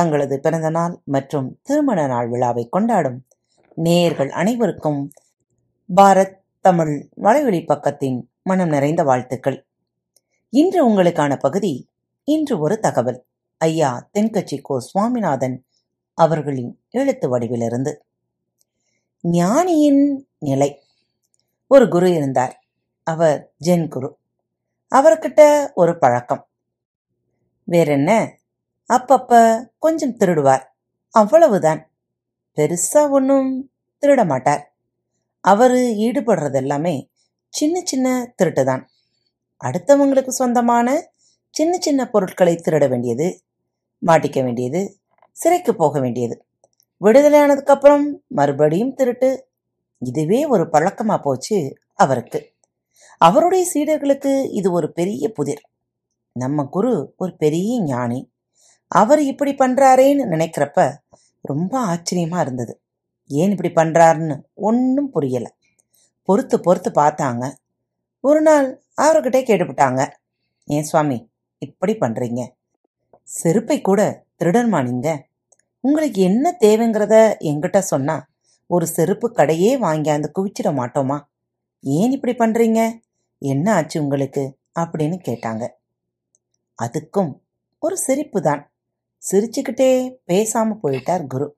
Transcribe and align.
தங்களது 0.00 0.40
பிறந்த 0.40 0.70
நாள் 0.70 1.00
மற்றும் 1.04 1.60
திருமண 1.62 2.06
நாள் 2.06 2.28
விழாவை 2.28 2.68
கொண்டாடும் 2.68 3.26
நேயர்கள் 3.74 4.30
அனைவருக்கும் 4.30 5.10
பாரத் 5.96 6.34
தமிழ் 6.60 7.08
வலைவெளி 7.16 7.64
பக்கத்தின் 7.66 8.22
மனம் 8.42 8.68
நிறைந்த 8.68 9.02
வாழ்த்துக்கள். 9.02 9.66
இன்று 10.48 10.90
உங்களுக்கான 10.90 11.38
பகுதி 11.38 11.90
இன்று 12.24 12.58
ஒரு 12.58 12.78
தகவல். 12.78 13.26
ஐயா 13.58 14.10
தென்கட்சி 14.18 14.60
கோ. 14.62 14.80
சுவாமிநாதன் 14.80 15.66
அவர்களின் 16.14 16.82
எழுத்து 16.90 17.38
வடிவிலிருந்து. 17.38 17.96
ஞானியின் 19.22 20.28
நிலை. 20.38 20.82
ஒரு 21.66 21.88
குரு 21.88 22.14
இருந்தார். 22.14 22.64
அவர் 23.02 23.52
ஜென் 23.64 23.88
குரு 23.88 24.18
அவர்கிட்ட 24.94 25.72
ஒரு 25.74 25.98
பழக்கம். 25.98 26.48
வேறென்ன? 27.64 28.39
அப்பப்ப 28.90 29.32
கொஞ்சம் 29.78 30.16
திருடுவார். 30.16 30.64
அவ்வளவுதான். 31.14 31.80
பெருசா 32.56 33.10
ஒன்றும் 33.10 33.70
திருட 34.02 34.26
மாட்டார். 34.26 34.62
அவரு 35.40 35.80
ஈடுபடுறது 35.98 36.54
எல்லாமே 36.54 37.10
சின்ன 37.48 37.80
சின்ன 37.84 38.32
திருட்டு 38.36 38.64
தான் 38.64 38.82
அடுத்தவங்களுக்கு 39.64 40.28
சொந்தமான 40.28 40.88
சின்ன 41.54 41.78
சின்ன 41.80 42.10
பொருட்களை 42.10 42.54
திருட 42.56 42.88
வேண்டியது 42.88 43.42
மாட்டிக்க 44.06 44.42
வேண்டியது 44.42 44.98
சிறைக்கு 45.32 45.76
போக 45.76 46.00
வேண்டியது. 46.00 46.44
விடுதலையானதுக்கப்புறம் 47.00 48.04
மறுபடியும் 48.26 48.94
திருட்டு. 48.94 49.30
இதுவே 49.98 50.44
ஒரு 50.46 50.64
பழக்கமா 50.72 51.16
போச்சு 51.22 51.58
அவருக்கு. 51.94 52.40
அவருடைய 53.18 53.64
சீடர்களுக்கு 53.74 54.32
இது 54.50 54.72
ஒரு 54.72 54.92
பெரிய 54.92 55.32
புதிர். 55.32 55.62
நம்ம 56.32 56.64
குரு 56.64 57.14
ஒரு 57.16 57.36
பெரிய 57.36 57.82
ஞானி. 57.82 58.20
அவர் 58.90 59.22
இப்படி 59.22 59.52
பண்ணுறாரேன்னு 59.52 60.24
நினைக்கிறப்ப 60.26 60.98
ரொம்ப 61.40 61.78
ஆச்சரியமாக 61.78 62.42
இருந்தது. 62.42 62.80
ஏன் 63.26 63.50
இப்படி 63.50 63.72
பண்ணுறாருன்னு 63.74 64.40
ஒன்றும் 64.54 65.12
புரியலை. 65.14 65.46
பொறுத்து 66.24 66.60
பொறுத்து 66.60 66.90
பார்த்தாங்க. 66.90 67.52
ஒரு 68.20 68.40
நாள் 68.40 68.82
அவர்கிட்டே 68.96 69.42
கேட்டுவிட்டாங்க 69.46 70.06
ஏன் 70.64 70.82
சுவாமி 70.82 71.30
இப்படி 71.58 71.94
பண்ணுறீங்க 71.94 72.46
செருப்பை 73.22 73.80
கூட 73.80 74.24
திருடன்மா 74.44 75.20
உங்களுக்கு 75.80 76.22
என்ன 76.22 76.56
தேவைங்கிறத 76.60 77.36
எங்கிட்ட 77.38 77.78
சொன்னால் 77.78 78.28
ஒரு 78.66 78.86
செருப்பு 78.86 79.32
கடையே 79.36 79.78
வாங்கியாந்து 79.78 80.28
குவிச்சிட 80.38 80.68
மாட்டோமா? 80.70 81.20
ஏன் 81.80 82.12
இப்படி 82.12 82.32
பண்ணுறீங்க 82.32 83.00
என்ன 83.38 83.72
ஆச்சு 83.74 84.02
உங்களுக்கு? 84.02 84.58
அப்படின்னு 84.80 85.16
கேட்டாங்க. 85.24 85.68
அதுக்கும் 86.82 87.40
ஒரு 87.78 87.96
சிரிப்பு 87.96 88.42
தான். 88.42 88.69
சிரிச்சுக்கிட்டே 89.30 90.16
பேசாம 90.26 90.78
போயிட்டார் 90.82 91.26
குரு. 91.26 91.56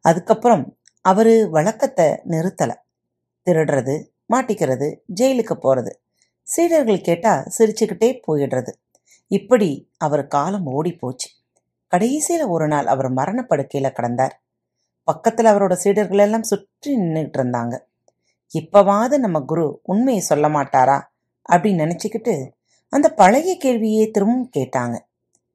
அதுக்கப்புறம் 0.00 0.78
அவரு 1.00 1.50
வழக்கத்தை 1.50 2.06
நிறுத்தல. 2.06 2.74
திருடுறது 3.44 4.06
மாட்டிக்கிறது 4.32 4.96
ஜெயிலுக்கு 5.20 5.56
போறது. 5.62 5.90
சீடர்கள் 6.42 7.00
கேட்டா 7.00 7.44
சிரிச்சுக்கிட்டே 7.58 8.20
போயிடுறது. 8.26 8.72
இப்படி 9.26 9.90
அவர் 9.96 10.26
காலம் 10.26 10.66
ஓடி 10.66 10.92
போச்சு. 10.92 11.30
கடைசியில 11.90 12.48
ஒரு 12.48 12.68
நாள் 12.68 12.86
அவர் 12.86 13.12
மரணப்படுக்கையில 13.12 13.92
கடந்தார். 13.92 14.42
பக்கத்துல 15.12 15.54
அவரோட 15.54 15.72
சீடர்கள் 15.72 16.18
எல்லாம் 16.18 16.42
சுற்றி 16.42 16.96
நின்றுட்டு 16.96 17.38
இருந்தாங்க. 17.38 17.78
இப்பவாவது 18.58 19.18
நம்ம 19.18 19.40
குரு 19.40 19.80
உண்மையை 19.82 20.22
சொல்ல 20.22 20.48
மாட்டாரா? 20.48 21.02
அப்படின்னு 21.52 21.84
நினைச்சுக்கிட்டு 21.84 22.50
அந்த 22.88 23.14
பழைய 23.14 23.56
கேள்வியே 23.64 24.10
திரும்பவும் 24.10 24.50
கேட்டாங்க. 24.56 24.98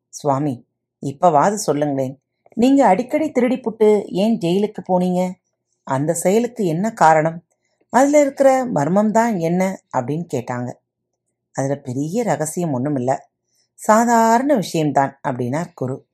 சுவாமி 0.09 0.66
இப்பவாது 1.01 1.53
சொல்லுங்களேன். 1.53 2.21
நீங்க 2.53 2.87
அடிக்கடி 2.87 3.31
திருடி 3.31 3.55
புட்டு 3.55 4.05
ஏன் 4.05 4.37
ஜெயிலுக்கு 4.37 4.83
போனீங்க? 4.87 5.31
அந்த 5.83 6.13
செயலுக்கு 6.13 6.65
என்ன 6.65 6.93
காரணம்? 6.93 7.45
அதுல 7.89 8.21
இருக்கிற 8.21 8.65
மர்மம் 8.65 9.11
தான் 9.11 9.37
என்ன? 9.37 9.81
அப்படின்னு 9.97 10.25
கேட்டாங்க. 10.33 10.73
அதுல 11.51 11.75
பெரிய 11.75 12.23
ரகசியம் 12.23 12.71
ஒன்றும் 12.71 12.95
இல்லை 12.95 13.17
சாதாரண 13.73 14.55
விஷயம்தான் 14.55 15.19
அப்படின்னார் 15.27 15.73
குரு. 15.73 16.05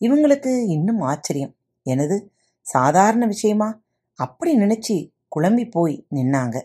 இவங்களுக்கு 0.00 0.64
இன்னும் 0.66 1.00
ஆச்சரியம். 1.00 1.54
எனது 1.82 2.32
சாதாரண 2.60 3.26
விஷயமா? 3.26 3.80
அப்படி 4.14 4.58
நினைச்சு 4.58 5.10
குழம்பி 5.36 5.70
போய் 5.70 6.06
நின்னாங்க. 6.14 6.62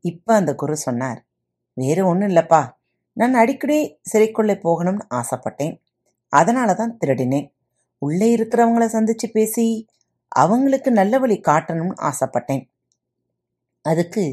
இப்போ 0.00 0.34
அந்த 0.34 0.54
குரு 0.54 0.76
சொன்னார் 0.76 1.24
வேறு 1.72 2.06
ஒன்றும் 2.06 2.28
இல்லைப்பா. 2.28 2.70
நான் 3.12 3.34
அடிக்கடி 3.34 4.00
சிறைக்குள்ளே 4.12 4.54
போகணும்னு 4.64 5.00
ஆசைப்பட்டேன். 5.10 5.80
அதனால 6.32 6.74
தான் 6.74 6.96
திருடினேன் 7.00 7.48
உள்ளே 8.02 8.28
இருக்கிறவங்கள 8.36 8.84
சந்திச்சு 8.96 9.26
பேசி 9.36 9.66
அவங்களுக்கு 10.32 10.90
நல்ல 11.00 11.14
வழி 11.22 11.36
காட்டணும்னு 11.48 11.96
ஆசைப்பட்டேன். 12.08 12.62
அதுக்கு 13.84 14.24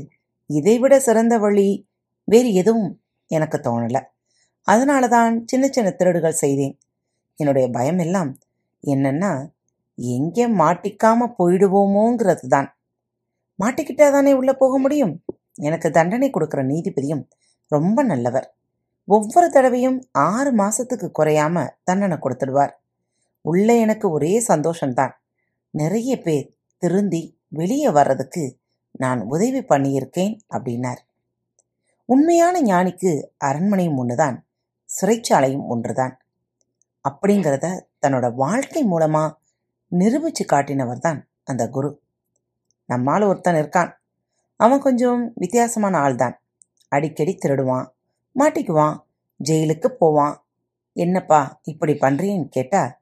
இதைவிட 0.50 0.94
சிறந்த 1.08 1.36
வழி 1.46 1.68
வேறு 2.28 2.50
எதுவும் 2.62 2.92
எனக்கு 3.32 3.58
தோணலை. 3.68 4.02
அதனால 4.68 5.04
தான் 5.16 5.34
சின்ன 5.52 5.66
சின்ன 5.76 5.90
திருடுகள் 6.00 6.42
செய்தேன். 6.44 6.76
என்னுடைய 7.40 7.66
பயம் 7.78 8.02
எல்லாம் 8.06 8.32
என்னன்னா 8.84 9.32
எங்கே 9.98 10.46
மாட்டிக்காம 10.62 11.28
போயிடுவோமோங்கிறது 11.40 12.46
தான் 12.56 12.70
மாட்டிக்கிட்டா 13.60 14.08
தானே 14.16 14.32
உள்ளே 14.40 14.54
போக 14.62 14.74
முடியும்? 14.78 15.14
எனக்கு 15.68 15.88
தண்டனை 15.98 16.28
கொடுக்குற 16.32 16.62
நீதிபதியும் 16.72 17.24
ரொம்ப 17.72 18.04
நல்லவர். 18.12 18.48
ஒவ்வொரு 19.10 19.50
தடவையும் 19.50 20.08
ஆறு 20.12 20.56
மாசத்துக்கு 20.56 21.12
குறையாம 21.20 21.70
தண்டனை 21.84 22.18
கொடுத்துடுவார். 22.18 22.72
உள்ள 23.42 23.76
எனக்கு 23.76 24.10
ஒரே 24.10 24.44
சந்தோஷம்தான். 24.48 25.12
நிறைய 25.70 26.18
பேர் 26.18 26.56
திருந்தி 26.78 27.22
வெளியே 27.48 27.90
வர்றதுக்கு 27.90 28.58
நான் 28.92 29.22
உதவி 29.22 29.60
பண்ணியிருக்கேன் 29.60 30.40
அப்படின்னார். 30.50 31.02
உண்மையான 32.06 32.62
ஞானிக்கு 32.62 33.12
அரண்மனையும் 33.46 33.98
ஒன்றுதான் 33.98 34.48
சிறைச்சாலையும் 35.02 35.68
ஒன்றுதான். 35.68 36.20
அப்படிங்கிறத 37.10 37.82
தன்னோட 38.08 38.34
வாழ்க்கை 38.34 38.86
மூலமா 38.86 39.34
நிரூபிச்சு 39.92 40.44
காட்டினவர் 40.52 41.00
தான் 41.00 41.28
அந்த 41.44 41.70
குரு. 41.70 42.02
நம்மால் 42.86 43.22
ஒருத்தன் 43.22 43.56
இருக்கான். 43.56 43.92
அவன் 44.56 44.80
கொஞ்சம் 44.80 45.32
வித்தியாசமான 45.36 45.98
ஆள்தான். 46.00 46.36
அடிக்கடி 46.88 47.38
திருடுவான் 47.46 47.88
மாட்டிக்குவான். 48.40 48.98
ஜெயிலுக்கு 49.44 49.88
போவான். 49.88 50.46
என்னப்பா 50.94 51.60
இப்படி 51.64 51.94
பண்றேன்னு 51.94 52.48
கேட்டா 52.48 53.02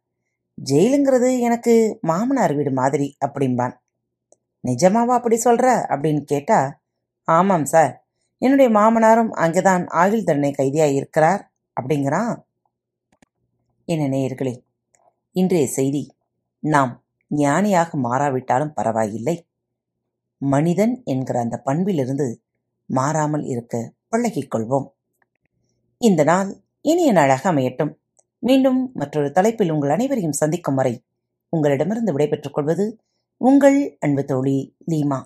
ஜெயிலுங்கிறது 0.65 1.39
எனக்கு 1.39 1.97
மாமனார் 2.01 2.55
வீடு 2.55 2.71
மாதிரி 2.71 3.17
அப்படிம்பான். 3.25 3.77
நிஜமாவா 4.63 5.05
அப்படி 5.05 5.41
சொல்ற? 5.43 5.65
அப்படின்னு 5.89 6.21
கேட்டா 6.21 6.79
ஆமாம் 7.23 7.65
சார். 7.65 8.07
என்னுடைய 8.37 8.79
மாமனாரும் 8.79 9.29
அங்கேதான் 9.29 9.87
ஆயுள் 9.87 10.23
தண்டனை 10.23 10.51
கைதியாக 10.51 10.91
இருக்கிறார் 10.91 11.51
அப்படிங்கிறான். 11.81 12.43
என்ன 13.85 14.17
நேயர்களே 14.17 14.63
இன்றைய 15.31 15.67
செய்தி 15.67 16.15
நாம் 16.59 17.03
ஞானியாக 17.27 17.97
மாறாவிட்டாலும் 17.97 18.73
பரவாயில்லை. 18.73 19.47
மனிதன் 20.37 21.01
என்கிற 21.05 21.39
அந்த 21.39 21.61
பண்பிலிருந்து 21.65 22.35
மாறாமல் 22.85 23.43
இருக்க 23.43 23.93
பழகிக்கொள்வோம் 24.11 24.55
கொள்வோம். 24.55 24.96
இந்த 25.97 26.23
நாள் 26.23 26.49
இனிய 26.81 27.11
நாளாக 27.11 27.53
அமையட்டும். 27.53 27.93
மீண்டும் 28.39 28.91
மற்றொரு 28.93 29.31
தலைப்பில் 29.31 29.71
உங்கள் 29.71 29.89
அனைவரையும் 29.89 30.31
சந்திக்கும் 30.31 30.75
வரை 30.75 31.03
உங்களிடமிருந்து 31.49 32.11
விடைபெற்றுக் 32.11 32.53
கொள்வது 32.53 32.85
உங்கள் 33.37 33.97
அன்பு 33.99 34.23
தோழி 34.23 34.75
லீமா. 34.87 35.19